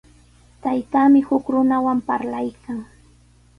[0.63, 2.77] Taytaami huk runawan parlaykan.